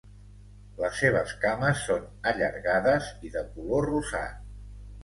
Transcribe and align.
Les 0.83 0.95
seves 1.01 1.35
cames 1.45 1.83
són 1.91 2.09
allargades 2.33 3.13
i 3.31 3.33
de 3.39 3.47
color 3.55 3.91
rosat. 3.93 4.47